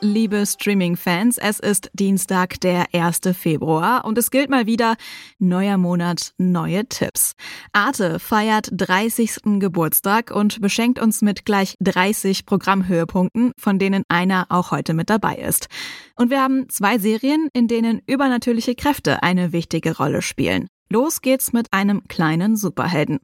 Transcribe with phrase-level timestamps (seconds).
[0.00, 1.38] Liebe Streaming-Fans.
[1.38, 3.20] Es ist Dienstag, der 1.
[3.32, 4.96] Februar und es gilt mal wieder
[5.38, 7.34] neuer Monat, neue Tipps.
[7.72, 9.58] Arte feiert 30.
[9.58, 15.36] Geburtstag und beschenkt uns mit gleich 30 Programmhöhepunkten, von denen einer auch heute mit dabei
[15.36, 15.68] ist.
[16.16, 20.68] Und wir haben zwei Serien, in denen übernatürliche Kräfte eine wichtige Rolle spielen.
[20.92, 23.20] Los geht's mit einem kleinen Superhelden.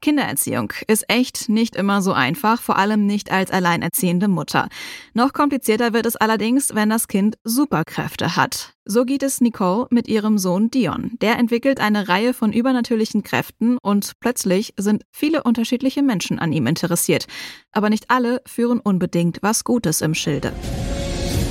[0.00, 4.68] Kindererziehung ist echt nicht immer so einfach, vor allem nicht als alleinerziehende Mutter.
[5.14, 8.74] Noch komplizierter wird es allerdings, wenn das Kind Superkräfte hat.
[8.84, 11.12] So geht es Nicole mit ihrem Sohn Dion.
[11.22, 16.66] Der entwickelt eine Reihe von übernatürlichen Kräften und plötzlich sind viele unterschiedliche Menschen an ihm
[16.66, 17.26] interessiert.
[17.72, 20.52] Aber nicht alle führen unbedingt was Gutes im Schilde.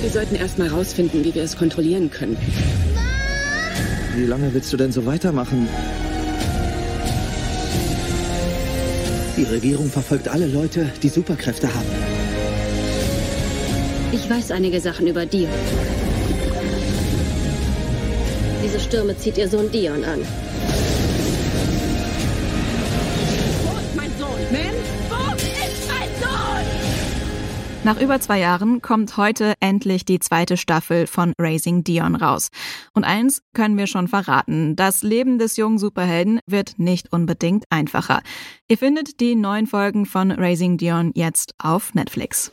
[0.02, 2.38] Wir sollten erst mal rausfinden, wie wir es kontrollieren können.
[4.17, 5.69] Wie lange willst du denn so weitermachen?
[9.37, 11.85] Die Regierung verfolgt alle Leute, die Superkräfte haben.
[14.11, 15.51] Ich weiß einige Sachen über Dion.
[18.65, 20.21] Diese Stürme zieht ihr Sohn Dion an.
[27.88, 32.49] Nach über zwei Jahren kommt heute endlich die zweite Staffel von Raising Dion raus.
[32.94, 34.75] Und eins können wir schon verraten.
[34.75, 38.23] Das Leben des jungen Superhelden wird nicht unbedingt einfacher.
[38.67, 42.52] Ihr findet die neuen Folgen von Raising Dion jetzt auf Netflix.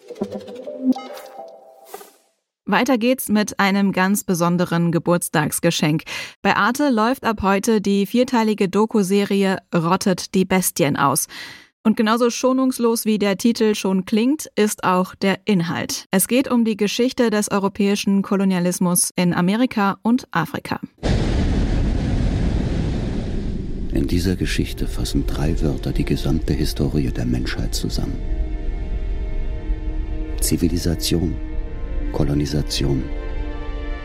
[2.65, 6.05] Weiter geht's mit einem ganz besonderen Geburtstagsgeschenk.
[6.43, 11.27] Bei Arte läuft ab heute die vierteilige Doku-Serie Rottet die Bestien aus.
[11.87, 16.07] Und genauso schonungslos wie der Titel schon klingt, ist auch der Inhalt.
[16.11, 20.81] Es geht um die Geschichte des europäischen Kolonialismus in Amerika und Afrika.
[23.93, 28.19] In dieser Geschichte fassen drei Wörter die gesamte Historie der Menschheit zusammen.
[30.41, 31.37] Zivilisation,
[32.13, 33.05] Kolonisation,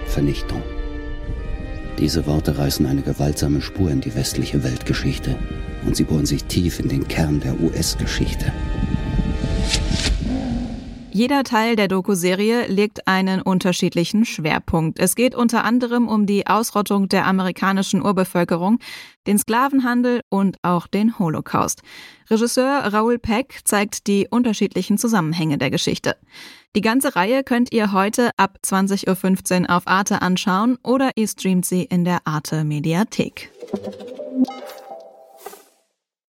[0.06, 0.62] Vernichtung.
[1.98, 5.38] Diese Worte reißen eine gewaltsame Spur in die westliche Weltgeschichte
[5.86, 8.52] und sie bohren sich tief in den Kern der US-Geschichte.
[11.12, 15.00] Jeder Teil der Doku-Serie legt einen unterschiedlichen Schwerpunkt.
[15.00, 18.80] Es geht unter anderem um die Ausrottung der amerikanischen Urbevölkerung,
[19.28, 21.82] den Sklavenhandel und auch den Holocaust.
[22.30, 26.16] Regisseur Raoul Peck zeigt die unterschiedlichen Zusammenhänge der Geschichte.
[26.76, 31.66] Die ganze Reihe könnt ihr heute ab 20.15 Uhr auf Arte anschauen oder ihr streamt
[31.66, 33.52] sie in der Arte Mediathek.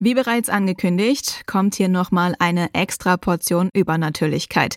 [0.06, 4.76] Wie bereits angekündigt, kommt hier nochmal eine extra Portion Übernatürlichkeit.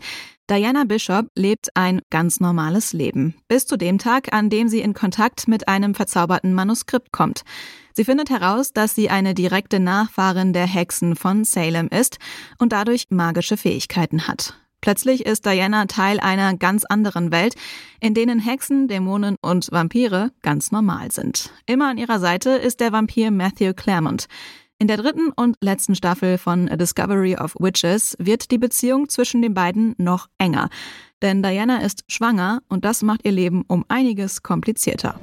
[0.49, 4.94] Diana Bishop lebt ein ganz normales Leben, bis zu dem Tag, an dem sie in
[4.94, 7.43] Kontakt mit einem verzauberten Manuskript kommt.
[7.93, 12.17] Sie findet heraus, dass sie eine direkte Nachfahrin der Hexen von Salem ist
[12.59, 14.55] und dadurch magische Fähigkeiten hat.
[14.81, 17.55] Plötzlich ist Diana Teil einer ganz anderen Welt,
[18.00, 21.50] in denen Hexen, Dämonen und Vampire ganz normal sind.
[21.67, 24.27] Immer an ihrer Seite ist der Vampir Matthew Claremont.
[24.81, 29.43] In der dritten und letzten Staffel von A Discovery of Witches wird die Beziehung zwischen
[29.43, 30.71] den beiden noch enger.
[31.21, 35.19] Denn Diana ist schwanger und das macht ihr Leben um einiges komplizierter.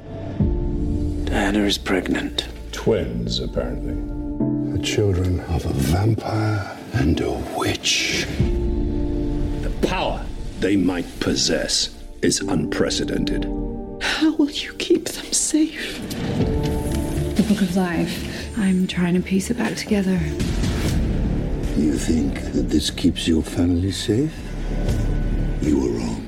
[1.26, 2.50] Diana is pregnant.
[2.74, 3.96] Twins, apparently.
[4.74, 8.28] The children of a vampire and a witch.
[9.64, 10.20] The power
[10.60, 13.46] they might possess is unprecedented.
[14.02, 16.02] How will you keep them safe?
[17.38, 18.45] The Book of Life.
[18.58, 20.20] I'm trying to piece it back together.
[21.78, 24.34] You think that this keeps your family safe?
[25.62, 26.26] You were wrong.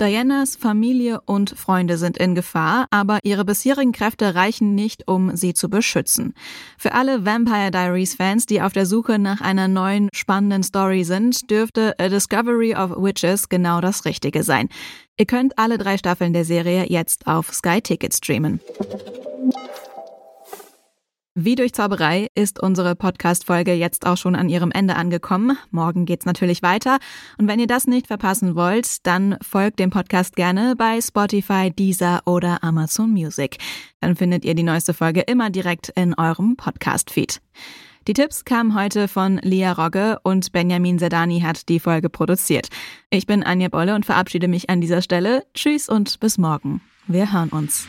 [0.00, 5.52] Dianas Familie und Freunde sind in Gefahr, aber ihre bisherigen Kräfte reichen nicht, um sie
[5.52, 6.32] zu beschützen.
[6.78, 11.50] Für alle Vampire Diaries Fans, die auf der Suche nach einer neuen, spannenden Story sind,
[11.50, 14.70] dürfte A Discovery of Witches genau das Richtige sein.
[15.18, 18.60] Ihr könnt alle drei Staffeln der Serie jetzt auf Sky Ticket streamen.
[21.42, 25.56] Wie durch Zauberei ist unsere Podcast-Folge jetzt auch schon an ihrem Ende angekommen.
[25.70, 26.98] Morgen geht's natürlich weiter.
[27.38, 32.20] Und wenn ihr das nicht verpassen wollt, dann folgt dem Podcast gerne bei Spotify, Deezer
[32.26, 33.56] oder Amazon Music.
[34.02, 37.40] Dann findet ihr die neueste Folge immer direkt in eurem Podcast-Feed.
[38.06, 42.68] Die Tipps kamen heute von Lia Rogge und Benjamin Sedani hat die Folge produziert.
[43.08, 45.46] Ich bin Anja Bolle und verabschiede mich an dieser Stelle.
[45.54, 46.82] Tschüss und bis morgen.
[47.06, 47.88] Wir hören uns.